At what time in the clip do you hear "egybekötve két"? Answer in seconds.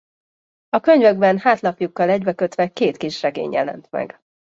2.09-2.97